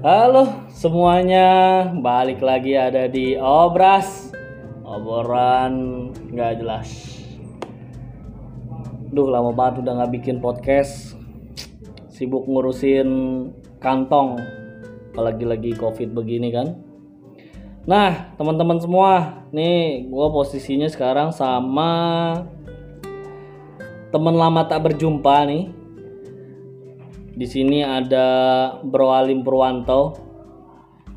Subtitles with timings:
[0.00, 4.32] Halo semuanya, balik lagi ada di Obras.
[4.80, 6.88] Obrolan nggak jelas.
[9.12, 11.20] Duh lama banget udah nggak bikin podcast.
[12.08, 13.08] Sibuk ngurusin
[13.76, 14.40] kantong
[15.12, 16.80] Apalagi lagi covid begini kan.
[17.84, 21.92] Nah teman-teman semua Nih gue posisinya sekarang sama
[24.08, 25.79] Temen lama tak berjumpa nih
[27.40, 28.28] di sini ada
[28.84, 30.12] Bro Alim Purwanto.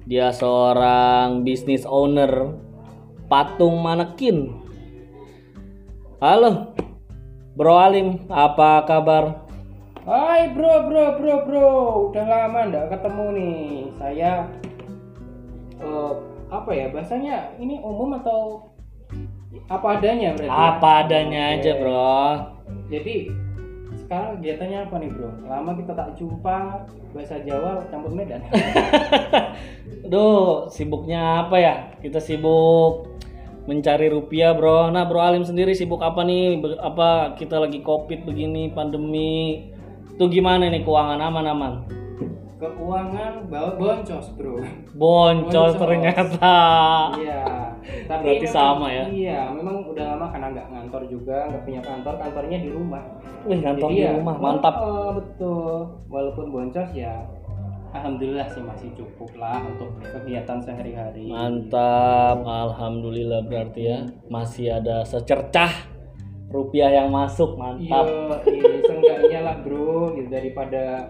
[0.07, 2.55] Dia seorang business owner
[3.27, 4.55] patung manekin.
[6.23, 6.71] Halo,
[7.59, 9.43] Bro Alim, apa kabar?
[10.03, 11.71] Hai bro bro bro bro,
[12.11, 13.67] udah lama ndak ketemu nih.
[13.99, 14.31] Saya
[15.79, 16.13] eh,
[16.51, 18.71] apa ya bahasanya ini umum atau
[19.71, 20.51] apa adanya berarti?
[20.51, 20.59] ya?
[20.75, 21.79] Apa adanya aja, Oke.
[21.83, 22.19] Bro.
[22.91, 23.15] Jadi
[24.05, 25.29] sekarang kegiatannya apa nih bro?
[25.47, 26.57] Lama kita tak jumpa
[27.15, 28.43] bahasa Jawa campur Medan.
[30.11, 31.75] Duh, sibuknya apa ya?
[32.03, 33.07] Kita sibuk
[33.63, 34.91] mencari rupiah, Bro.
[34.91, 36.59] Nah, Bro Alim sendiri sibuk apa nih?
[36.59, 39.71] Be- apa kita lagi Covid begini, pandemi.
[40.13, 41.73] Itu gimana nih keuangan aman-aman?
[42.59, 44.59] Keuangan bawa boncos bro.
[44.95, 45.79] Boncos Boncos.
[45.79, 46.55] ternyata.
[47.19, 47.43] Iya.
[47.83, 49.03] Tapi Berarti memang- sama ya?
[49.05, 53.03] Iya, memang udah lama karena nggak ngantor juga, nggak punya kantor, kantornya di rumah.
[53.43, 54.75] Wih, kantor Jadi di ya, rumah, mantap.
[54.77, 55.73] oh, betul.
[56.07, 57.13] Walaupun boncos ya,
[57.91, 61.27] alhamdulillah sih masih cukup lah untuk kegiatan sehari-hari.
[61.27, 65.69] Mantap, alhamdulillah berarti ya masih ada secercah
[66.47, 68.05] rupiah yang masuk, Iya, mantap.
[68.45, 71.09] iya, seenggaknya lah bro, gitu daripada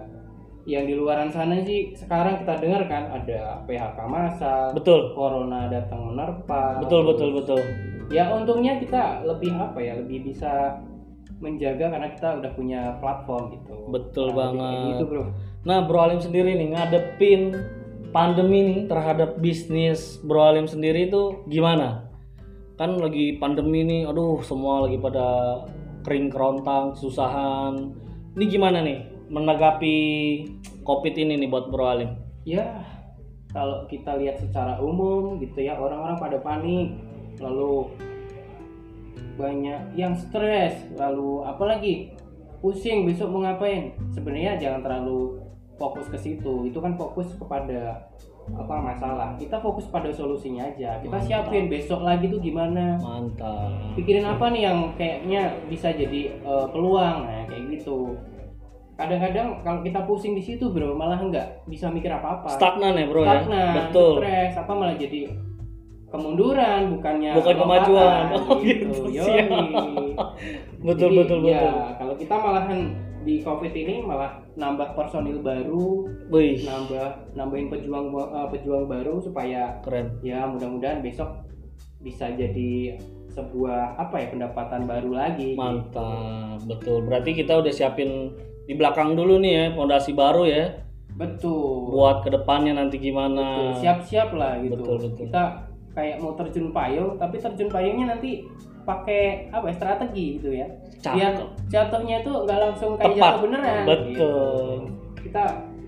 [0.63, 6.15] yang di luaran sana sih sekarang kita dengar kan ada PHK massal, Betul, corona datang
[6.15, 6.79] menerpa.
[6.79, 7.59] betul, betul, betul.
[8.07, 10.79] Ya untungnya kita lebih apa ya, lebih bisa
[11.43, 13.75] menjaga karena kita udah punya platform gitu.
[13.91, 14.87] Betul Nah, banget.
[14.95, 15.23] Gitu bro.
[15.63, 17.55] Nah, Bro Alim sendiri nih ngadepin
[18.15, 22.07] pandemi nih terhadap bisnis Bro Alim sendiri itu gimana?
[22.79, 25.59] Kan lagi pandemi nih, aduh semua lagi pada
[26.03, 27.91] kering kerontang, kesusahan.
[28.35, 29.97] Ini gimana nih menanggapi
[30.85, 32.11] Covid ini nih buat Bro Alim?
[32.45, 32.85] Ya,
[33.49, 36.93] kalau kita lihat secara umum gitu ya orang-orang pada panik,
[37.41, 37.89] lalu
[39.33, 42.13] banyak yang stres, lalu apalagi
[42.61, 43.97] pusing besok mau ngapain.
[44.13, 45.41] Sebenarnya jangan terlalu
[45.81, 46.69] fokus ke situ.
[46.69, 48.07] Itu kan fokus kepada
[48.53, 49.35] apa masalah.
[49.39, 50.99] Kita fokus pada solusinya aja.
[50.99, 51.27] Kita Mantap.
[51.27, 52.99] siapin besok lagi tuh gimana.
[52.99, 53.71] Mantap.
[53.97, 58.15] Pikirin apa nih yang kayaknya bisa jadi eh, peluang, nah kayak gitu.
[59.03, 63.21] Kadang-kadang kalau kita pusing di situ bro, malah nggak bisa mikir apa-apa Stagnan ya, Bro
[63.21, 63.27] ya?
[63.43, 64.13] stagnan, Betul.
[64.23, 65.19] stres, apa malah jadi
[66.07, 68.23] kemunduran bukannya Bukan kemajuan.
[68.37, 69.09] Oh, gitu.
[69.09, 69.25] Yoi.
[69.25, 69.49] Siap.
[70.83, 71.73] Betul, Jadi, betul, ya, betul.
[71.97, 72.79] kalau kita malahan
[73.23, 79.79] di covid ini malah nambah personil baru, Wih, nambah nambahin pejuang eh, pejuang baru supaya
[79.81, 80.19] keren.
[80.19, 81.31] ya mudah-mudahan besok
[82.03, 82.99] bisa jadi
[83.31, 85.55] sebuah apa ya pendapatan baru lagi.
[85.55, 87.01] Mantap, betul.
[87.07, 90.83] Berarti kita udah siapin di belakang dulu nih ya, fondasi baru ya.
[91.13, 91.93] Betul.
[91.93, 93.75] Buat ke depannya nanti gimana.
[93.77, 94.79] siap-siap lah gitu.
[94.81, 95.29] Betul, betul.
[95.29, 95.43] Kita
[95.93, 98.49] kayak mau terjun payung, tapi terjun payungnya nanti
[98.83, 100.67] pakai apa ya, strategi gitu ya.
[101.03, 101.47] Biar Cakep.
[101.69, 103.21] jatuhnya itu nggak langsung kayak Tepat.
[103.21, 103.83] jatuh beneran.
[103.85, 104.03] Betul.
[104.09, 104.33] gitu.
[105.23, 105.43] Kita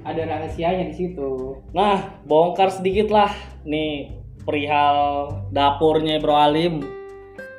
[0.06, 1.32] ada rahasianya di situ.
[1.74, 3.34] Nah, bongkar sedikit lah
[3.66, 4.14] nih
[4.46, 6.86] perihal dapurnya Bro Alim.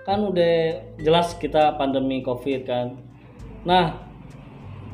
[0.06, 2.94] Kan udah jelas kita pandemi Covid kan.
[3.66, 4.05] Nah,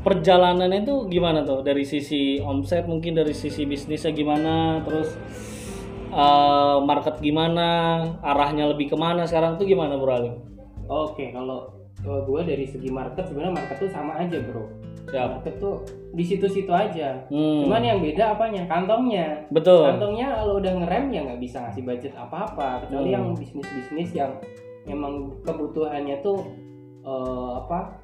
[0.03, 5.15] perjalanannya itu gimana tuh dari sisi omset mungkin dari sisi bisnisnya gimana terus
[6.11, 7.67] eh, market gimana
[8.21, 10.35] arahnya lebih ke mana sekarang tuh gimana Bro Alim?
[10.85, 11.71] Oke, kalau
[12.03, 14.67] gue dari segi market sebenarnya market tuh sama aja bro.
[15.07, 15.39] Siap.
[15.39, 17.23] Market tuh di situ-situ aja.
[17.31, 18.67] Hmm, Cuman yang beda apanya?
[18.67, 19.47] Kantongnya.
[19.49, 19.87] betul.
[19.87, 23.15] Kantongnya kalau udah ngerem ya nggak bisa ngasih budget apa-apa kecuali Hmm.
[23.15, 24.35] yang bisnis-bisnis yang
[24.83, 26.43] memang kebutuhannya tuh
[27.03, 28.02] eh, apa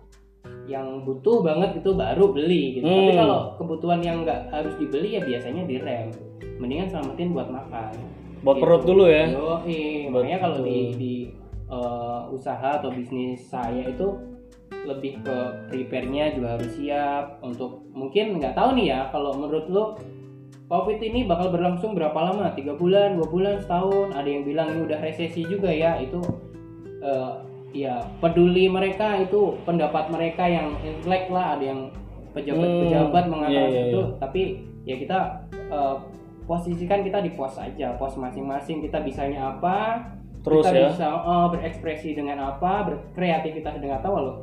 [0.68, 2.86] yang butuh banget itu baru beli gitu.
[2.86, 3.20] Tapi Hmm.
[3.24, 6.12] kalau kebutuhan yang nggak harus dibeli ya biasanya direm.
[6.60, 7.92] Mendingan selamatin buat makan.
[8.44, 9.32] Buat perut dulu ya.
[9.32, 11.14] Yoi, makanya kalau di, di
[11.68, 14.08] eh, usaha atau bisnis saya itu
[14.88, 15.36] lebih ke
[15.68, 19.84] prepare-nya juga harus siap untuk mungkin nggak tahu nih ya kalau menurut lo
[20.68, 24.88] covid ini bakal berlangsung berapa lama tiga bulan dua bulan setahun ada yang bilang ini
[24.88, 26.20] udah resesi juga ya itu
[27.04, 27.32] eh,
[27.76, 31.80] ya peduli mereka itu pendapat mereka yang intelek lah ada yang
[32.32, 34.16] pejabat-pejabat Hmm, mengatakan iya, iya, itu iya.
[34.20, 34.40] tapi
[34.88, 35.18] ya kita
[35.52, 35.96] eh,
[36.48, 40.00] posisikan kita di pos aja pos masing-masing kita bisanya apa
[40.40, 40.88] Terus kita ya.
[40.92, 44.34] bisa eh, berekspresi dengan apa berkreativitas dengan apa walau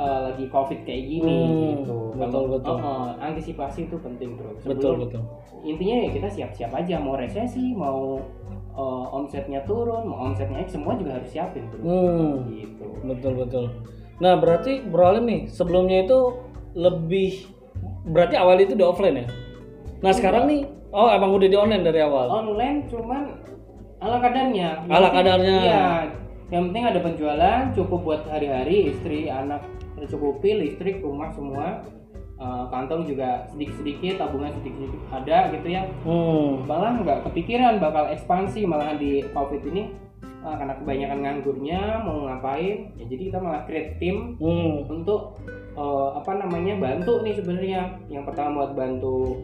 [0.00, 2.72] uh, lagi covid kayak gini Hmm, gitu betul, betul.
[2.72, 5.22] oh, oh, antisipasi itu penting bro betul Sebelum- betul
[5.62, 8.16] intinya ya kita siap-siap aja mau resesi mau
[8.72, 12.34] uh, omsetnya turun mau omsetnya naik semua juga harus siapin bro hmm.
[12.50, 13.64] gitu Betul betul.
[14.20, 16.36] Nah berarti Bro Alim nih sebelumnya itu
[16.74, 17.48] lebih
[18.04, 19.26] berarti awal itu di offline ya.
[19.98, 20.60] Nah sekarang nih
[20.90, 22.28] oh emang udah di online dari awal.
[22.28, 23.40] online cuman
[23.96, 25.56] ala kadarnya Ala kadarnya.
[25.58, 25.84] iya
[26.48, 29.64] yang penting ada penjualan cukup buat hari-hari istri anak
[30.00, 31.84] tercukupi listrik rumah semua
[32.40, 36.64] Uh, kantong juga sedikit-sedikit tabungan sedikit-sedikit ada gitu ya Hmm.
[36.64, 39.92] malah nggak kepikiran bakal ekspansi malahan di covid ini
[40.40, 44.88] uh, karena kebanyakan nganggurnya mau ngapain ya jadi kita malah create tim Hmm.
[44.88, 45.36] untuk
[45.76, 49.36] uh, apa namanya bantu nih sebenarnya yang pertama buat bantu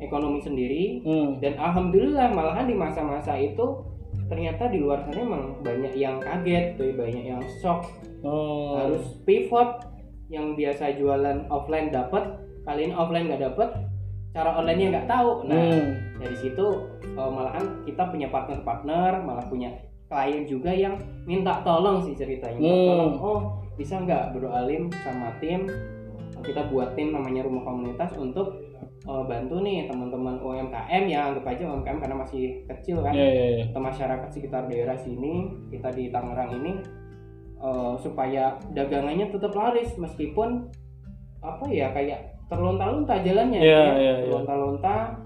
[0.00, 1.44] ekonomi sendiri Hmm.
[1.44, 3.84] dan alhamdulillah malahan di masa-masa itu
[4.24, 7.84] ternyata di luar sana emang banyak yang kaget tuh banyak yang shock
[8.24, 8.72] Oh.
[8.72, 9.84] harus pivot
[10.28, 13.68] yang biasa jualan offline dapat kali ini offline nggak dapat
[14.28, 15.88] cara onlinenya nggak tahu nah Hmm.
[16.20, 16.66] dari situ
[17.14, 19.72] uh, malahan kita punya partner-partner malah punya
[20.06, 20.94] klien juga yang
[21.24, 22.88] minta tolong sih ceritanya Minta Hmm.
[22.88, 23.40] tolong oh
[23.74, 25.64] bisa nggak Bro Alim sama tim
[26.38, 28.52] kita buat tim namanya rumah komunitas untuk
[29.04, 33.46] uh, bantu nih teman-teman UMKM ya anggap aja UMKM karena masih kecil kan Ya ya
[33.54, 33.64] ya.
[33.66, 36.78] atau masyarakat sekitar daerah sini kita di Tangerang ini
[37.58, 40.66] uh, supaya dagangannya tetap laris meskipun
[41.38, 43.94] apa ya kayak terlonta-lonta jalannya Iya, ya.
[44.00, 44.14] iya.
[44.26, 45.20] terlonta-lonta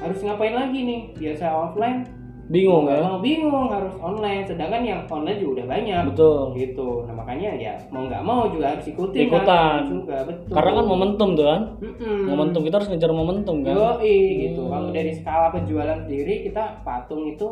[0.00, 2.02] harus ngapain lagi nih biasa offline
[2.50, 3.00] Bingung ya.
[3.06, 6.40] mau bingung harus online sedangkan yang online juga udah banyak Betul.
[6.58, 9.46] gitu nah makanya ya mau nggak mau juga harus ikutin Ikutan.
[9.46, 11.60] kan juga betul Karena kan momentum tuh kan.
[11.80, 12.18] Mm-mm.
[12.28, 13.72] Momentum kita harus ngejar momentum kan.
[13.78, 14.18] Yoi
[14.50, 14.60] gitu.
[14.66, 14.72] Hmm.
[14.74, 17.46] Kalau dari skala penjualan sendiri kita patung itu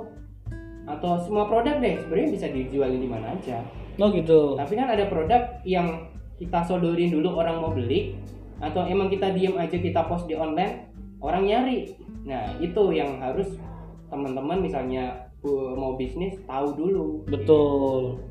[0.84, 3.62] atau semua produk deh sebenarnya bisa dijualin di mana aja.
[4.00, 4.56] Oh gitu.
[4.56, 6.08] Tapi kan ada produk yang
[6.40, 8.16] kita sodorin dulu orang mau beli
[8.60, 10.88] atau emang kita diem aja kita post di online
[11.20, 11.92] orang nyari.
[12.24, 13.60] Nah itu yang harus
[14.08, 17.28] teman-teman misalnya uh, mau bisnis tahu dulu.
[17.28, 18.24] Betul.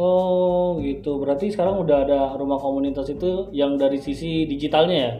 [0.00, 1.20] Oh gitu.
[1.20, 5.12] Berarti sekarang udah ada rumah komunitas itu yang dari sisi digitalnya ya.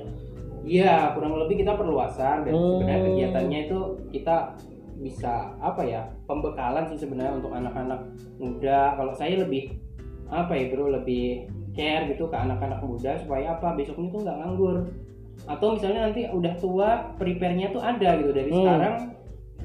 [0.63, 2.81] Iya kurang lebih kita perluasan dan Hmm.
[2.81, 3.79] sebenarnya kegiatannya itu
[4.15, 4.37] kita
[5.03, 8.01] bisa apa ya pembekalan sih sebenarnya untuk anak-anak
[8.39, 8.95] muda.
[8.97, 9.75] Kalau saya lebih
[10.33, 14.77] apa ya bro lebih care gitu ke anak-anak muda supaya apa besoknya tuh nggak nganggur
[15.49, 18.65] atau misalnya nanti udah tua prepare-nya tuh ada gitu dari Hmm.
[18.65, 18.97] sekarang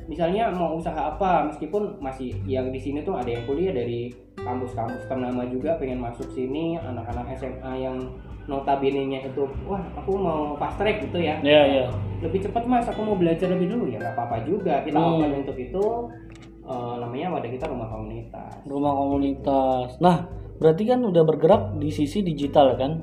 [0.07, 5.03] misalnya mau usaha apa meskipun masih yang di sini tuh ada yang kuliah dari kampus-kampus
[5.11, 7.97] ternama juga pengen masuk sini anak-anak SMA yang
[8.47, 11.85] notabene-nya itu wah aku mau fast track gitu ya Iya iya.
[12.19, 15.19] lebih cepat mas aku mau belajar lebih dulu ya nggak apa-apa juga kita Hmm.
[15.19, 15.83] open untuk itu
[16.67, 19.95] Eh, namanya wadah kita rumah komunitas Rumah komunitas.
[20.03, 20.27] Nah,
[20.59, 22.99] berarti kan udah bergerak di sisi digital kan?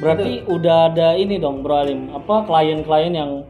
[0.00, 2.08] Berarti udah ada ini dong Bro Alim.
[2.08, 3.44] Apa klien-klien yang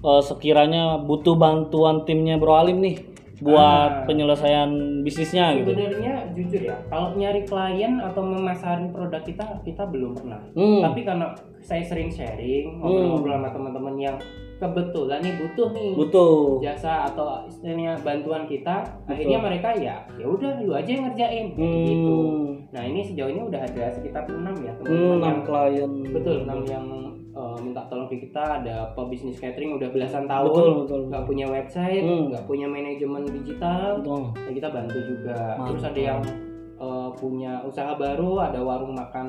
[0.00, 3.11] eh, sekiranya butuh bantuan timnya Bro Alim nih
[3.42, 4.04] buat Ah.
[4.04, 4.70] penyelesaian
[5.02, 5.74] bisnisnya gitu.
[5.74, 10.78] sebenarnya jujur ya kalau nyari klien atau memasarin produk kita kita belum pernah Hmm.
[10.80, 14.16] tapi karena saya sering sharing ngobrol-ngobrol sama teman-teman yang
[14.56, 16.62] kebetulan nih butuh nih Butuh.
[16.62, 21.82] jasa atau istilahnya bantuan kita akhirnya mereka ya ya udah lu aja yang ngerjain Hmm.
[21.84, 22.18] gitu
[22.70, 25.90] nah ini sejauh ini udah ada sekitar enam ya Hmm, teman-teman yang enam klien.
[26.08, 26.86] betul enam yang
[27.32, 31.00] uh, minta tolong ke kita ada pebisnis catering udah belasan tahun Betul, betul.
[31.08, 32.24] nggak punya website Hmm.
[32.28, 34.22] nggak punya manajemen digital Betul.
[34.38, 35.66] ya kita bantu juga Mantap.
[35.68, 36.20] terus ada yang
[36.76, 39.28] uh, punya usaha baru ada warung makan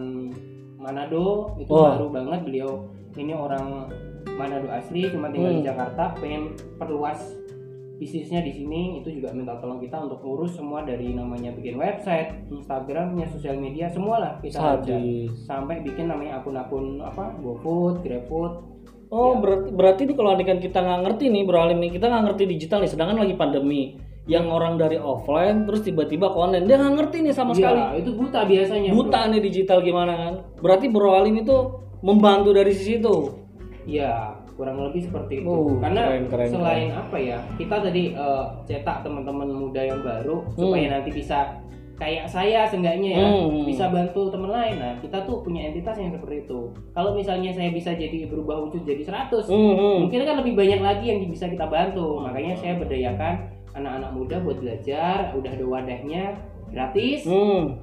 [0.76, 1.96] Manado itu Wah.
[1.96, 2.72] baru banget beliau
[3.16, 3.88] ini orang
[4.30, 5.70] Manado asli cuma tinggal di Hmm.
[5.70, 6.44] Jakarta pengen
[6.76, 7.20] perluas
[8.04, 12.52] bisnisnya di sini itu juga minta tolong kita untuk urus semua dari namanya bikin website
[12.52, 15.32] Instagramnya sosial media semua lah kita Sadis.
[15.42, 18.54] sampai bikin namanya akun-akun apa GoFood, GrabFood
[19.08, 19.40] Oh Ya.
[19.40, 22.44] berarti berarti nih kalau andikan kita nggak ngerti nih Bro Alim nih kita nggak ngerti
[22.50, 23.82] digital nih sedangkan lagi pandemi
[24.26, 28.02] yang orang dari offline terus tiba-tiba ke online dia nggak ngerti nih sama sekali Iya,
[28.02, 28.98] itu buta biasanya bro.
[29.00, 31.56] buta nih digital gimana kan berarti Bro Alim itu
[32.02, 33.16] membantu dari sisi itu
[33.84, 35.52] Iya, kurang lebih seperti itu.
[35.52, 40.48] Oh, Karena keren, keren, selain apa ya, kita tadi eh, cetak teman-teman muda yang baru
[40.56, 41.60] supaya nanti bisa
[41.94, 43.68] kayak saya seenggaknya ya Hmm.
[43.68, 44.76] bisa bantu teman lain.
[44.82, 46.74] Nah, kita tuh punya entitas yang seperti itu.
[46.96, 49.98] Kalau misalnya saya bisa jadi berubah wujud jadi 100, Hmm, hmm.
[50.08, 52.24] mungkin kan lebih banyak lagi yang bisa kita bantu.
[52.24, 53.34] Makanya saya berdayakan
[53.78, 56.24] anak-anak muda buat belajar, udah ada wadahnya
[56.74, 57.30] gratis.
[57.30, 57.78] Hmm.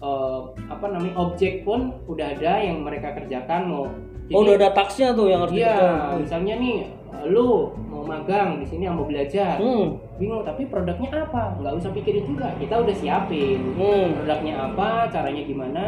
[0.00, 0.40] Eh,
[0.72, 3.84] apa namanya objek pun udah ada yang mereka kerjakan mau
[4.30, 5.78] Oh jadi- udah ada taksnya tuh yang harus Iya,
[6.16, 6.78] misalnya nih
[7.26, 7.50] lu
[7.84, 9.98] mau magang di sini mau belajar, Hmm.
[10.16, 11.58] bingung tapi produknya apa?
[11.58, 14.16] Nggak usah pikirin juga, kita udah siapin Hmm.
[14.16, 15.84] produknya apa, caranya gimana,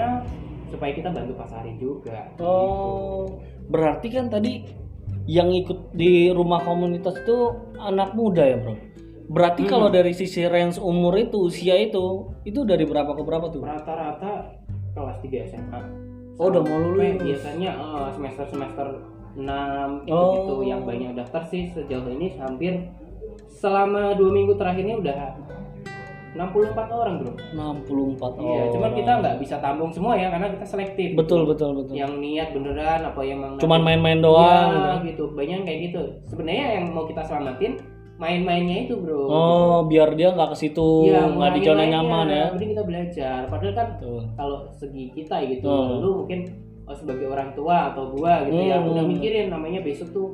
[0.69, 4.67] supaya kita bantu pasarin juga Oh, berarti kan tadi
[5.25, 7.37] yang ikut di rumah komunitas itu
[7.79, 8.75] anak muda ya, Bro?
[9.25, 13.63] Berarti kalau dari sisi range umur itu, usia itu, itu dari berapa ke berapa tuh?
[13.63, 14.51] rata-rata
[14.93, 15.81] kelas 3 SMA
[16.37, 17.19] Oh, udah mau lulus.
[17.19, 18.87] Biasanya eh, semester-semester
[19.33, 20.33] 6 gitu, Oh.
[20.35, 22.89] gitu yang banyak daftar sih sejauh ini hampir
[23.49, 25.41] selama dua minggu terakhir ini udah
[26.33, 28.73] 64 orang bro 64 iya orang.
[28.73, 31.93] cuman kita nggak bisa tampung semua ya karena kita selektif Betul, betul, betul.
[31.93, 35.01] yang niat beneran apa yang emang Cuman main-main doang.
[35.01, 35.29] gitu.
[35.29, 37.73] gitu banyak kayak gitu sebenarnya yang mau kita selamatin
[38.23, 42.47] main-mainnya itu bro Oh, biar dia nggak ke situ, Iya, nggak di zona nyaman ya.
[42.55, 43.41] Jadi kita belajar.
[43.51, 44.23] Padahal kan Tuh.
[44.33, 45.99] kalau segi kita gitu, Hmm.
[45.99, 46.41] lu mungkin
[46.83, 48.91] oh, sebagai orang tua atau gua gitu ya Hmm.
[48.91, 50.29] udah mikirin namanya besok tuh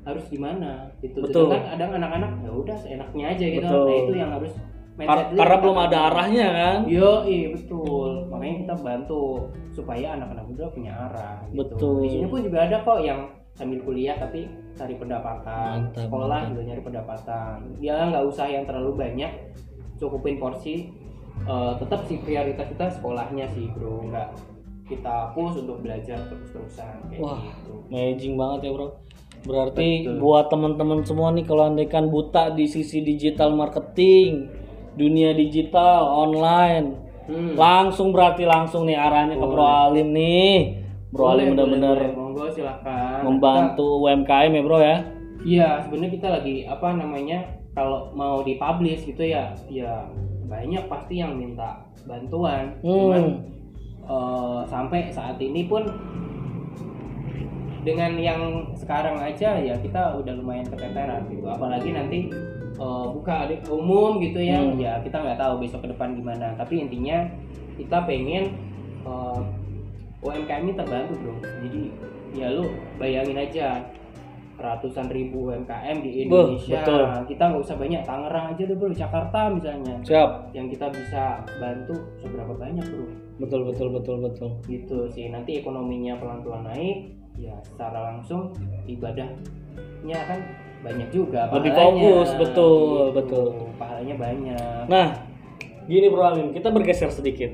[0.00, 1.20] harus gimana gitu.
[1.20, 1.46] Betul.
[1.46, 3.62] Sedangkan kadang anak-anak ya udah seenaknya aja gitu.
[3.64, 3.86] Betul.
[3.86, 4.52] Nah itu yang harus
[5.00, 5.86] Kar- karena belum kan.
[5.88, 6.78] ada arahnya kan.
[6.84, 8.28] Yo, iya betul.
[8.28, 9.22] Makanya kita bantu
[9.70, 11.40] supaya anak-anak muda punya arah.
[11.46, 11.56] Gitu.
[11.58, 11.96] Betul.
[12.00, 13.20] Di sini pun juga ada kok yang
[13.54, 16.50] sambil kuliah tapi cari pendapatan, Mantap, sekolah mantap.
[16.50, 17.54] juga nyari pendapatan.
[17.78, 19.32] Ya nggak usah yang terlalu banyak,
[19.96, 20.88] cukupin porsi.
[21.40, 24.28] Eh, tetap sih prioritas kita sekolahnya sih bro, nggak
[24.84, 27.40] kita push untuk belajar terus-terusan kayak Wah.
[27.40, 27.72] gitu.
[27.88, 28.88] Amazing banget ya bro.
[29.40, 30.16] Berarti Betul.
[30.20, 34.52] buat teman-teman semua nih kalau andaikan buta di sisi digital marketing,
[34.92, 37.54] dunia digital, online, Hmm.
[37.54, 39.62] langsung berarti langsung nih arahnya ke Bro.
[39.62, 40.82] Alim nih.
[41.08, 42.10] Bro Boleh, Alim boleh.
[42.30, 43.26] Monggo silakan.
[43.26, 44.96] membantu UMKM ya bro ya.
[45.40, 47.38] Iya, sebenarnya kita lagi apa namanya
[47.72, 50.04] kalau mau dipublish gitu ya, ya
[50.46, 52.76] banyak pasti yang minta bantuan.
[52.80, 53.34] Cuman Hmm.
[54.06, 55.86] eh, sampai saat ini pun
[57.80, 58.40] dengan yang
[58.76, 61.48] sekarang aja ya kita udah lumayan keteteran gitu.
[61.48, 62.18] Apalagi nanti
[62.80, 64.76] eh, buka umum gitu ya, Hmm.
[64.76, 66.52] ya kita nggak tahu besok ke depan gimana.
[66.56, 67.28] Tapi intinya
[67.76, 68.56] kita pengen
[69.00, 69.40] eh,
[70.20, 71.34] UMKM ini terbantu bro.
[71.64, 71.82] Jadi
[72.32, 73.82] ya lu bayangin aja
[74.60, 76.84] ratusan ribu UMKM di Indonesia.
[76.84, 77.02] betul.
[77.32, 79.96] Kita nggak usah banyak Tangerang aja deh bro, Jakarta misalnya.
[80.04, 80.52] Siap.
[80.52, 81.22] Yang kita bisa
[81.56, 83.06] bantu seberapa banyak bro?
[83.40, 84.50] Betul betul betul betul.
[84.68, 85.32] Gitu sih.
[85.32, 87.08] Nanti ekonominya pelan-pelan naik,
[87.40, 88.52] ya secara langsung
[88.84, 90.38] ibadahnya kan
[90.84, 91.48] banyak juga.
[91.56, 92.00] Lebih pahalanya.
[92.04, 92.76] fokus, betul,
[93.08, 93.16] Gitu.
[93.16, 93.46] betul.
[93.80, 94.84] Pahalanya banyak.
[94.92, 95.06] Nah,
[95.88, 97.48] gini Bro Alim, kita bergeser sedikit.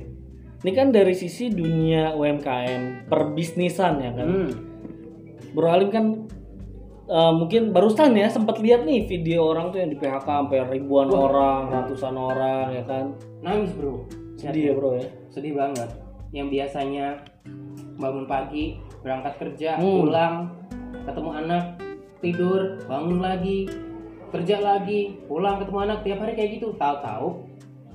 [0.57, 4.27] Ini kan dari sisi dunia UMKM, perbisnisan ya kan.
[4.27, 4.51] Hmm.
[5.53, 6.05] Bro Alim kan
[7.07, 11.07] eh, mungkin barusan ya sempat lihat nih video orang tuh yang di PHK sampai ribuan
[11.07, 11.29] Wah.
[11.29, 13.05] orang, ratusan orang ya kan.
[13.41, 14.05] Nangis bro.
[14.37, 15.09] Sedih ya Bro ya.
[15.29, 15.89] sedih banget
[16.29, 17.25] yang biasanya
[17.97, 20.05] bangun pagi berangkat kerja Hmm.
[20.05, 20.35] pulang
[21.05, 21.65] ketemu anak
[22.19, 23.69] tidur bangun lagi
[24.29, 27.47] kerja lagi pulang ketemu anak tiap hari kayak gitu tahu-tahu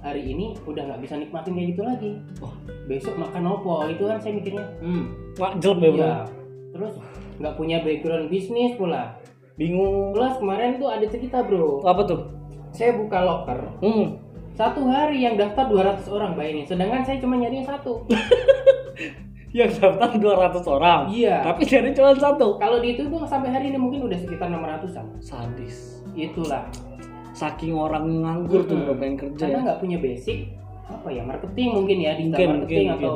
[0.01, 2.53] hari ini udah nggak bisa nikmatin kayak gitu lagi Wah.
[2.85, 5.03] besok makan opo itu kan saya mikirnya hmm
[5.37, 5.95] Mak jelek ya Bro.
[5.95, 6.13] iya
[6.71, 6.93] terus
[7.37, 9.15] nggak punya background bisnis pula
[9.53, 10.09] Bingung.
[10.11, 12.21] plus kemarin tuh ada cerita bro Apa tuh?
[12.71, 14.17] saya buka loker Hmm.
[14.51, 18.01] satu hari yang daftar 200 orang bayangin sedangkan saya cuma nyari satu
[19.51, 21.01] Yang daftar 200 orang.
[21.11, 22.55] iya Tapi jadi cuma satu.
[22.55, 25.19] Kalau dihitung sampai hari ini mungkin udah sekitar 600-an.
[25.19, 25.99] Sadis.
[26.15, 26.71] Itulah.
[27.31, 28.75] Saking orang nganggur tuh.
[28.77, 29.65] Bro pengen kerja Karena ya.
[29.65, 30.39] nggak punya basic
[30.83, 33.13] apa ya marketing mungkin ya digital Mungkin, marketing mungkin, atau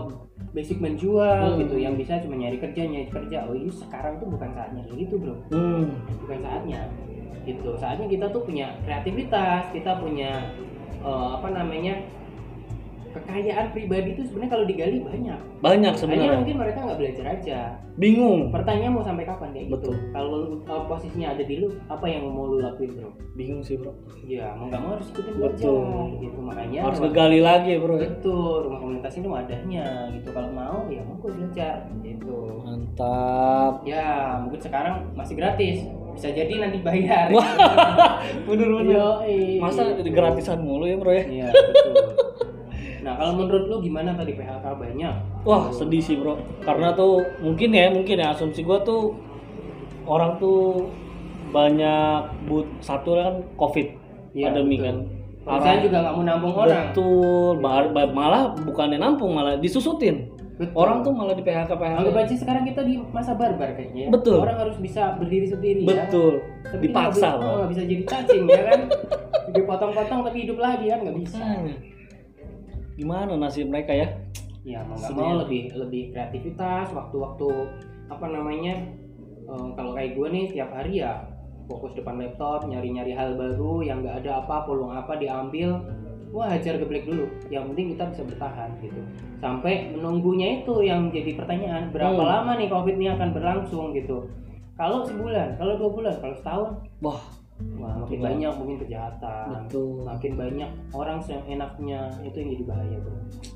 [0.52, 1.60] basic menjual Hmm.
[1.60, 5.20] gitu yang bisa cuma nyari kerja nyari kerja oh ini sekarang tuh bukan saatnya gitu
[5.20, 5.92] bro Hmm.
[6.18, 6.88] bukan saatnya
[7.44, 10.32] gitu saatnya kita tuh punya kreativitas kita punya
[10.98, 12.00] eh, apa namanya
[13.16, 16.38] kekayaan pribadi itu sebenarnya kalau digali banyak Banyak hanya sebenarnya.
[16.38, 17.60] mungkin mereka nggak belajar aja
[17.96, 18.52] Bingung.
[18.52, 19.96] pertanyaan mau sampai kapan kayak gitu Betul.
[20.12, 23.76] kalau lu, uh, posisinya ada di lu apa yang mau lu lakuin bro Bingung sih
[23.76, 23.96] Bro.
[24.22, 25.80] ya mau nggak mau harus ikutin Betul.
[25.80, 30.50] belajar gitu makanya Harus ngegali lagi ya Bro betul rumah komunitas ini wadahnya gitu kalau
[30.52, 33.74] mau ya mau gue belajar gitu Mantap.
[33.84, 34.08] ya
[34.38, 35.78] mungkin sekarang masih gratis
[36.12, 37.44] bisa jadi nanti bayar Wah,
[38.48, 39.20] bener-bener.
[39.60, 41.24] Masa gratisan mulu ya bro ya?
[41.28, 41.96] iya betul
[43.06, 45.14] nah kalau menurut lu gimana tadi PHK banyak
[45.46, 46.42] Wah sedih sih bro.
[46.60, 49.14] Karena tuh mungkin ya mungkin ya asumsi gua tuh
[50.10, 50.90] orang tuh
[51.54, 52.20] banyak
[52.50, 53.94] but satu kan covid
[54.34, 54.86] Iya, pandemi betul.
[54.90, 54.98] kan.
[55.46, 57.54] perusahaan juga nggak mau nampung orang Betul.
[58.12, 60.34] Malah bukannya nampung malah disusutin.
[60.58, 60.74] Betul.
[60.74, 61.96] Orang tuh malah di PHK PHK.
[62.02, 64.10] Anggap aja sekarang kita di masa barbar kayaknya ya.
[64.10, 64.42] Betul.
[64.42, 66.10] Orang harus bisa berdiri sendiri ya.
[66.10, 66.42] Betul.
[66.66, 68.80] Tapi Dipaksa nggak bisa, nggak bisa jadi cacing ya kan.
[69.56, 71.38] Dipotong-potong tapi hidup lagi kan nggak bisa.
[71.38, 71.76] Makanya.
[72.96, 74.08] Gimana nasib mereka ya?
[74.64, 75.36] Ya mau nggak mau ya.
[75.46, 77.48] lebih lebih kreativitas waktu-waktu
[78.08, 78.74] apa namanya
[79.46, 81.22] eh, kalau kayak gue nih tiap hari ya
[81.66, 85.82] fokus depan laptop nyari-nyari hal baru yang nggak ada apa peluang apa diambil
[86.30, 89.02] wah hajar geblek dulu yang penting kita bisa bertahan gitu
[89.38, 92.26] sampai menunggunya itu yang jadi pertanyaan berapa Hmm.
[92.28, 94.30] lama nih covid ini akan berlangsung gitu
[94.74, 96.70] kalau sebulan kalau dua bulan kalau setahun
[97.02, 97.22] Wah,
[97.76, 98.28] wah makin Betul.
[98.28, 100.04] banyak mungkin kejahatan betul.
[100.04, 103.16] makin banyak orang yang enaknya itu yang jadi bahaya bro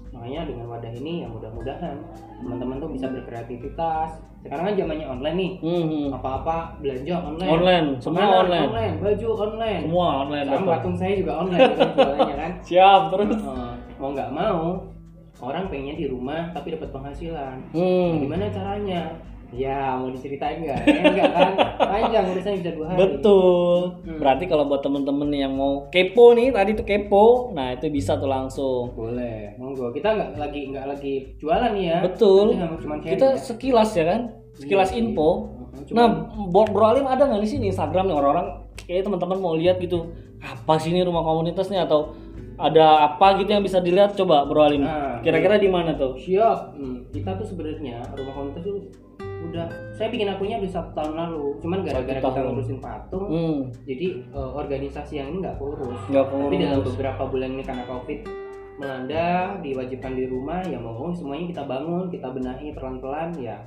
[0.09, 1.95] makanya dengan wadah ini ya mudah-mudahan
[2.37, 6.07] teman-teman tuh bisa berkreativitas sekarang kan zamannya online nih Hmm.
[6.13, 8.93] apa-apa belanja online Online, semua Makanan online.
[8.97, 10.45] baju online Semua online.
[10.47, 13.35] sama patung saya juga online gitu jualannya kan Siap terus.
[13.37, 13.71] Heeh.
[13.95, 14.63] mau nggak mau
[15.39, 18.11] orang pengennya di rumah tapi dapat penghasilan Hmm.
[18.17, 19.01] gimana caranya
[19.49, 23.79] ya mau diceritain nggak ya, enggak kan panjang urusannya bisa dua hari Betul.
[23.99, 24.17] Hmm.
[24.17, 28.27] Berarti kalau buat temen-temen yang mau kepo nih, tadi tuh kepo, nah itu bisa tuh
[28.27, 28.93] langsung.
[28.93, 32.45] boleh monggo kita nggak lagi nggak lagi jualan nih ya Betul.
[32.53, 33.37] Cuman sharing Kita ya.
[33.39, 34.21] sekilas ya kan,
[34.53, 35.29] sekilas Iya info.
[35.81, 36.07] Cuman- Nah,
[36.45, 38.47] Bro, Bro Alim ada nggak di sini Instagram nih orang-orang
[38.79, 42.13] kayak teman-teman mau lihat gitu apa sih ini rumah komunitas nih atau
[42.55, 44.83] ada apa gitu yang bisa dilihat coba Bro Alim.
[44.83, 46.13] Nah, Kira-kira di mana tuh?
[46.15, 48.77] siap Hmm, kita tuh sebenarnya rumah komunitas tuh
[49.39, 49.65] udah
[49.95, 51.45] saya bikin akunnya udah satu tahun lalu.
[51.63, 55.99] Cuman gara-gara kita ngurusin patung Hmm, jadi eh, organisasi yang ini nggak kurus.
[56.11, 58.19] Nggak tapi dalam beberapa bulan ini karena covid
[58.79, 63.59] melanda diwajibkan di rumah ya mau semuanya kita bangun kita benahi pelan-pelan ya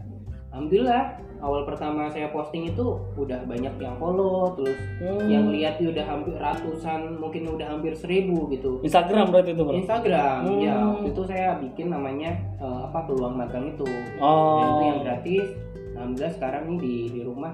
[0.52, 1.02] alhamdulillah
[1.40, 5.26] awal pertama saya posting itu udah banyak yang follow terus Hmm.
[5.26, 9.75] yang lihat tuh udah hampir ratusan mungkin udah hampir seribu gitu Instagram berarti itu Bro.
[9.75, 10.61] Instagram Hmm.
[10.61, 13.82] ya waktu itu saya bikin namanya eh, apa peluang magang itu
[14.16, 14.54] Oh.
[14.54, 15.47] dan itu yang gratis
[15.92, 17.52] alhamdulillah sekarang nih di di rumah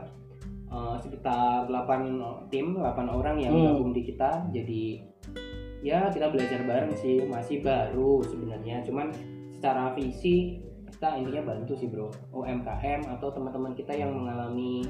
[0.68, 2.20] eh, sekitar 8
[2.52, 3.66] tim 8 orang yang Hmm.
[3.72, 4.84] gabung di kita jadi
[5.80, 9.08] ya kita belajar bareng sih masih baru sebenarnya cuman
[9.50, 10.60] secara visi
[10.98, 14.82] kita intinya bantu sih bro UMKM atau teman-teman kita yang mengalami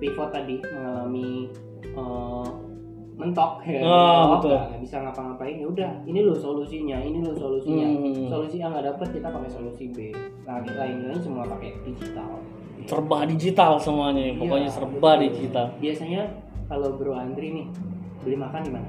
[0.00, 1.52] pivot tadi mengalami
[1.84, 2.48] eh,
[3.14, 4.56] mentok ya Oh, betul.
[4.56, 8.24] nggak bisa ngapa-ngapain ya udah ini loh solusinya ini loh solusinya Hmm.
[8.26, 10.08] solusi A nggak dapet kita pakai solusi B
[10.42, 12.40] nah lain-lain semua pakai digital
[12.80, 15.20] Serba digital semuanya, Iya, pokoknya serba betul.
[15.28, 15.66] digital.
[15.76, 16.22] biasanya
[16.64, 17.66] kalau Bro Andri nih
[18.18, 18.88] beli makan di mana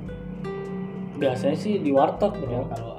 [1.13, 2.71] Biasanya sih di warteg ya bro.
[2.71, 2.91] kalau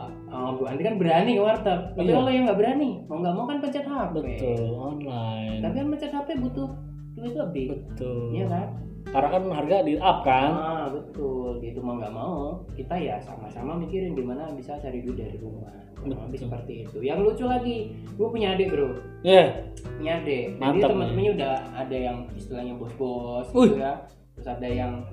[0.53, 1.81] uh, Bro Andri kan berani ke warteg.
[1.93, 2.15] Tapi Iya.
[2.15, 5.59] kalau yang nggak berani mau nggak mau kan pencet HP Betul, online.
[5.61, 6.69] tapi kan pencet HP butuh
[7.13, 7.67] duit lebih.
[7.73, 8.23] Betul.
[8.33, 8.67] Iya kan?
[9.03, 10.51] Karena kan harga di up kan.
[10.53, 11.59] ah betul.
[11.59, 15.73] Gitu mau nggak mau kita ya sama-sama mikirin gimana bisa cari duit dari rumah.
[16.03, 16.99] Lebih seperti itu.
[16.99, 18.91] Yang lucu lagi gue punya adik bro.
[19.23, 20.55] Ya, punya adik.
[20.55, 25.05] Jadi Mantap teman-temannya udah ada yang istilahnya bos-bos gitu ya terus ada yang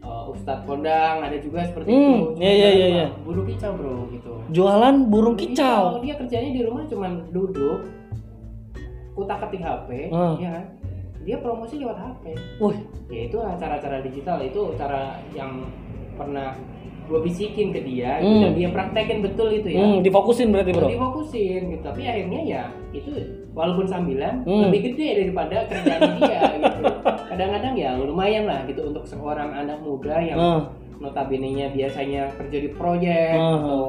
[0.00, 3.06] uh, ustadz kondang ada juga seperti Hmm, itu iya, iya, iya, iya.
[3.18, 5.98] bulu kicau bro gitu jualan burung kicau.
[6.00, 7.84] dia kerjanya di rumah cuman duduk
[9.12, 10.34] kutak ketik HP Ah.
[10.36, 10.64] ya kan
[11.20, 12.24] dia promosi lewat HP
[12.58, 15.66] Wih, ya itu cara-cara digital itu cara yang
[16.14, 16.54] pernah
[17.08, 18.40] gue bisikin ke dia Hmm.
[18.42, 20.86] dan dia praktekin betul itu ya hmm, difokusin berarti bro.
[20.86, 23.10] difokusin gitu tapi akhirnya ya itu
[23.50, 24.68] walaupun sambilan Hmm.
[24.68, 26.82] lebih gede daripada kerjaan dia gitu
[27.26, 30.60] kadang-kadang ya lumayan lah gitu untuk seorang anak muda yang Ah,
[30.98, 33.56] notabene nya biasanya kerja di proyek Ah.
[33.58, 33.82] atau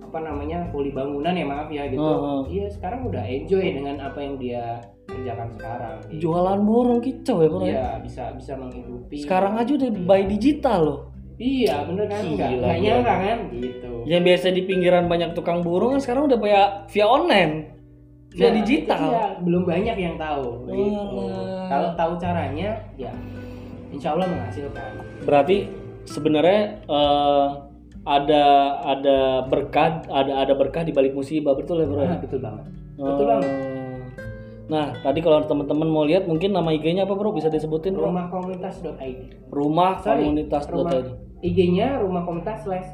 [0.00, 2.42] apa namanya kuli bangunan ya maaf ya gitu Ah, ah.
[2.46, 6.20] iya sekarang udah enjoy dengan apa yang dia kerjakan sekarang gitu.
[6.26, 7.60] jualan burung kicau ya bro.
[7.60, 7.66] ya?
[7.66, 11.00] iya bisa bisa menghidupi Sekarang aja udah by digital loh.
[11.38, 12.66] Iya bener kan nggak gila.
[12.76, 17.06] nyangka kan gitu Yang biasa di pinggiran banyak tukang burung kan sekarang udah kayak via
[17.06, 17.52] online.
[18.30, 19.00] Via Nah, digital.
[19.04, 21.16] dia, belum banyak yang tahu gitu.
[21.16, 21.66] Walah.
[21.66, 23.12] kalau tahu caranya ya
[23.88, 24.90] insya Allah menghasilkan
[25.22, 25.56] Berarti
[26.04, 27.46] sebenarnya eh,
[28.02, 28.44] ada
[28.86, 32.00] ada berkah ada ada berkah di balik musibah betul ya bro.
[32.00, 32.64] Ah, betul banget
[32.96, 33.28] betul Oh.
[33.30, 33.52] banget.
[34.68, 37.32] Nah, tadi kalau teman-teman mau lihat mungkin nama IG-nya apa bro?
[37.32, 38.08] Bisa disebutin bro?
[38.08, 39.92] rumah komunitas.id Rumah
[41.38, 41.46] Komunitas rumah.
[41.46, 42.88] IG-nya rumah komunitas slash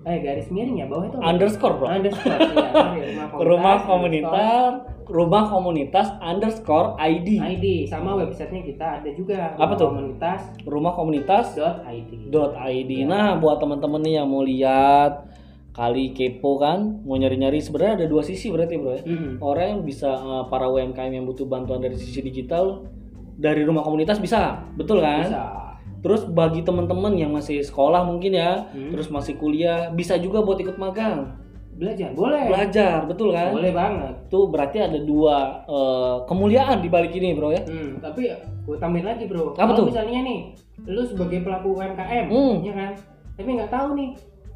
[0.00, 1.18] eh garis miring ya bawah itu?
[1.20, 1.86] Underscore bro.
[1.92, 3.00] underscore ya, sorry,
[3.36, 4.72] Rumah komunitas,
[5.04, 7.36] rumah komunitas underscore ID.
[7.36, 9.92] ID sama websitenya kita ada juga Apa tuh?
[9.92, 12.90] komunitas Rumah komunitas dot ID dot .id.
[12.90, 13.04] Ya.
[13.04, 15.28] Nah, buat teman-teman nih yang mau lihat
[15.76, 19.02] kali kepo kan, mau nyari-nyari sebenarnya ada dua sisi berarti bro ya.
[19.04, 19.36] Mm.
[19.44, 22.88] Orang yang bisa eh, para UMKM yang butuh bantuan dari sisi digital
[23.36, 25.28] dari rumah komunitas bisa, betul kan?
[25.28, 25.69] bisa
[26.00, 28.88] Terus bagi teman-teman yang masih sekolah mungkin ya, Hmm.
[28.88, 31.36] terus masih kuliah bisa juga buat ikut magang,
[31.72, 33.52] belajar boleh belajar, betul kan?
[33.52, 35.36] boleh banget Tuh berarti ada dua
[35.66, 37.60] eh, kemuliaan di balik ini bro ya.
[37.62, 38.32] Hmm, tapi
[38.62, 39.52] gue tambahin lagi bro.
[39.52, 39.86] Apa Kalau tuh?
[39.88, 40.38] misalnya nih,
[40.84, 42.54] lu sebagai pelaku UMKM, Hmm.
[42.60, 42.92] ya kan,
[43.34, 44.08] tapi nggak tahu nih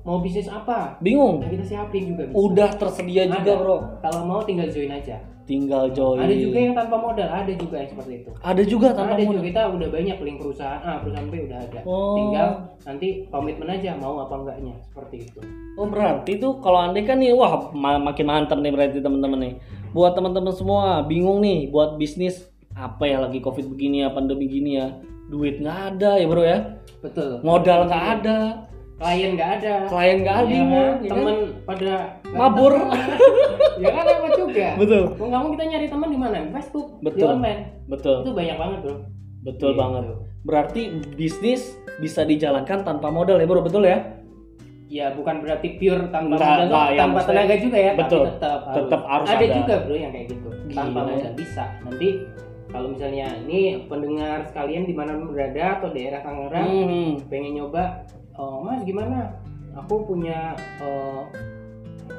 [0.04, 1.00] mau bisnis apa?
[1.00, 1.40] Bingung.
[1.40, 2.36] Nah, kita siapin juga bisa.
[2.36, 3.60] udah tersedia juga Ada.
[3.60, 3.76] bro.
[4.04, 5.16] Kalau mau tinggal join aja.
[5.44, 6.24] Tinggal join.
[6.24, 8.30] Ada juga yang tanpa modal ada juga yang seperti itu.
[8.40, 9.48] Ada juga tanpa ada juga modal.
[9.52, 11.80] kita udah banyak link perusahaan A perusahaan B udah ada.
[11.84, 12.16] Oh.
[12.16, 12.48] tinggal
[12.88, 15.40] nanti komitmen aja mau apa enggaknya seperti itu.
[15.76, 19.54] Oh berarti tuh kalau andai kan nih wah ma- makin mantap nih berarti teman-teman nih.
[19.92, 22.48] Buat teman-teman semua bingung nih buat bisnis.
[22.74, 24.96] Apa ya lagi covid begini ya pandemi gini ya?
[25.28, 26.58] Duit nggak ada ya bro ya?
[27.04, 27.44] Betul.
[27.44, 28.38] Modal nggak ada
[29.04, 30.96] klien nggak ada klien nggak ada Ya bingung, kan?
[30.96, 31.12] ya kan?
[31.12, 31.92] temen pada
[32.32, 32.72] mabur
[33.82, 36.86] ya kan apa juga betul mau nggak mau kita nyari teman di mana di Facebook
[36.90, 37.28] di Betul.
[37.30, 38.94] online betul itu banyak banget bro
[39.42, 39.78] betul Gitu.
[39.78, 40.04] banget
[40.42, 40.80] berarti
[41.14, 41.62] bisnis
[41.94, 43.98] bisa dijalankan tanpa modal ya bro betul ya
[44.86, 48.22] ya bukan berarti pure tanpa Nggak, modal yang tanpa tenaga juga ya Betul.
[48.22, 49.54] tapi tetap harus, Tetap harus ada, ada.
[49.54, 51.16] juga bro yang kayak gitu tanpa Gila ya.
[51.18, 52.08] modal bisa nanti
[52.66, 57.10] kalau misalnya ini pendengar sekalian di mana berada atau daerah Tangerang Hmm.
[57.28, 58.02] pengen nyoba
[58.34, 59.32] oh, mas gimana
[59.72, 61.22] aku punya eh,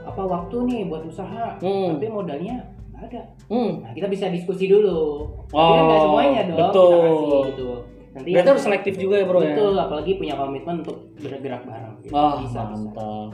[0.03, 1.95] apa waktu nih buat usaha Hmm.
[1.95, 3.71] tapi modalnya nggak ada Hmm.
[3.81, 6.91] nah kita bisa diskusi dulu tapi Oh, kan nggak semuanya dong betul.
[6.91, 7.67] kita kasih gitu
[8.07, 9.45] nanti Berarti yang- harus selektif juga ya bro ya.
[9.49, 12.11] betul apalagi punya komitmen untuk bergerak bareng gitu.
[12.11, 13.29] Wah bisa bisa mantap.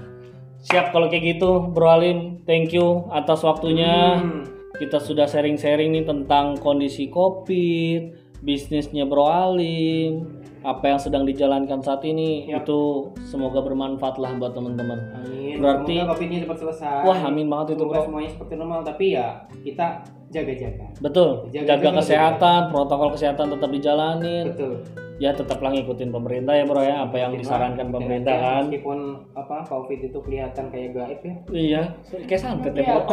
[0.61, 2.19] Siap kalau kayak gitu Bro Alim.
[2.43, 4.17] Thank you atas waktunya.
[4.17, 4.45] Hmm.
[4.73, 12.01] Kita sudah sharing-sharing nih tentang kondisi Covid, bisnisnya Bro Alim, apa yang sedang dijalankan saat
[12.03, 12.45] ini.
[12.47, 12.63] Yap.
[12.63, 12.79] Itu
[13.23, 14.99] semoga bermanfaat lah buat teman-teman.
[15.17, 15.57] Amin.
[15.57, 17.01] Berarti- Semoga COVID-nya cepat selesai.
[17.03, 18.05] Wah, amin banget itu, Semoga Bro.
[18.05, 18.79] semuanya seperti normal.
[18.81, 19.27] Tapi ya
[19.59, 19.85] kita
[20.29, 20.85] jaga-jaga.
[20.97, 21.29] Betul.
[21.49, 24.45] Jaga- Jaga jaga kesehatan, protokol kesehatan tetap dijalanin.
[24.47, 24.73] Betul.
[25.17, 28.63] Ya tetaplah ngikutin pemerintah ya Bro ya, apa yang Ikutin disarankan lah, pemerintah kan.
[28.65, 28.99] Meskipun
[29.31, 31.33] apa COVID itu kelihatan kayak gaib ya.
[31.51, 31.81] Iya,
[32.25, 33.05] kayak santet ya Bro.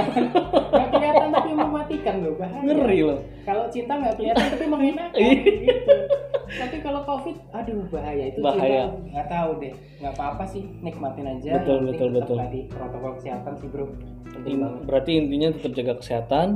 [0.88, 2.64] Kelihatan tapi mematikan loh bahaya.
[2.64, 3.20] Ngeri loh.
[3.44, 5.36] Kalau cinta nggak kelihatan tapi mengenakan Iya.
[5.36, 5.96] gitu.
[6.48, 8.88] Tapi kalau COVID, aduh bahaya itu Bahaya.
[9.04, 9.72] nggak tahu deh.
[9.98, 11.50] Nggak apa-apa sih, nikmatin aja.
[11.58, 12.36] Betul, penting betul, betul.
[12.38, 13.84] Tadi protokol kesehatan sih bro,
[14.30, 16.46] penting In- berarti intinya tetap jaga kesehatan,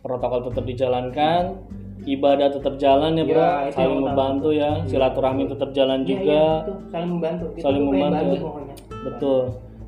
[0.00, 1.42] protokol tetap dijalankan,
[2.04, 6.24] ibadah tetap jalan ya bro, Ya, itu saling membantu ya, silaturahmi tetap jalan Iya, juga,
[6.24, 6.76] iya, betul.
[6.88, 7.44] saling membantu.
[7.50, 8.36] Kita Saling membantu.
[9.04, 9.40] betul.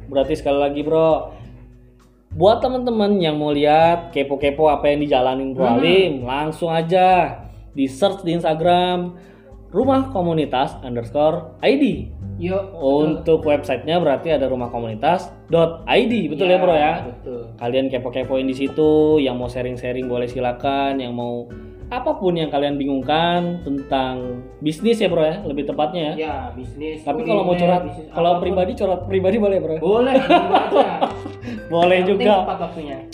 [0.06, 1.10] Berarti sekali lagi bro,
[2.30, 5.76] buat teman-teman yang mau lihat kepo-kepo apa yang dijalanin Bro Hmm.
[5.78, 7.32] Alim, langsung aja
[7.72, 9.16] di search di Instagram
[9.76, 12.08] rumah komunitas underscore ID.
[12.36, 12.64] Yuk.
[12.74, 16.94] Untuk websitenya berarti ada rumah komunitas.id, betul ya bro ya?
[17.06, 17.52] Betul.
[17.56, 21.48] kalian kepo-kepoin di situ yang mau sharing-sharing boleh silakan yang mau
[21.86, 27.00] apa pun yang kalian bingungkan tentang bisnis ya bro ya lebih tepatnya ya Ya bisnis.
[27.00, 30.18] tapi kalau mau curhat kalau pribadi curhat pribadi boleh bro Boleh.
[30.66, 30.88] boleh
[31.70, 32.42] boleh juga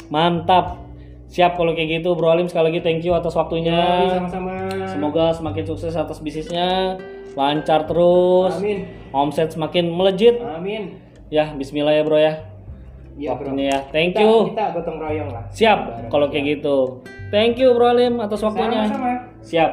[0.09, 0.81] mantap
[1.33, 3.81] siap kalau kayak gitu bro Alim sekali lagi thank you atas waktunya
[4.12, 4.53] sama-sama.
[4.85, 7.01] semoga semakin sukses atas bisnisnya
[7.33, 8.85] lancar terus Amin.
[9.11, 11.01] omset semakin melejit Amin.
[11.33, 12.35] ya Bismillah ya bro ya
[13.12, 13.49] Iya bro.
[13.49, 15.45] waktunya ya thank Kita- you Kita gotong royong lah.
[15.49, 17.05] Siap kalau kayak gitu.
[17.29, 18.88] Thank you Bro Alim atas waktunya.
[18.88, 19.12] Sama-sama.
[19.40, 19.71] Siap.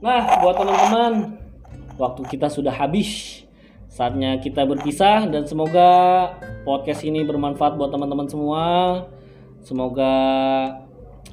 [0.00, 1.12] Nah, buat teman-teman,
[1.96, 3.40] waktu kita sudah habis.
[3.88, 6.28] Saatnya kita berpisah dan semoga
[6.64, 8.64] podcast ini bermanfaat buat teman-teman semua.
[9.62, 10.14] Semoga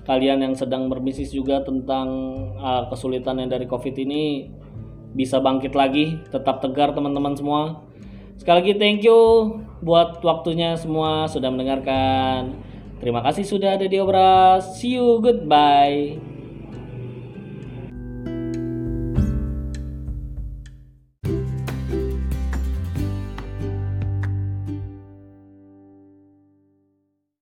[0.05, 2.07] kalian yang sedang berbisnis juga tentang
[2.57, 4.49] uh, kesulitan yang dari Covid ini
[5.13, 7.81] bisa bangkit lagi, tetap tegar teman-teman semua.
[8.37, 9.19] Sekali lagi thank you
[9.81, 12.55] buat waktunya semua sudah mendengarkan.
[13.01, 14.77] Terima kasih sudah ada di Obras.
[14.77, 16.28] See you, goodbye.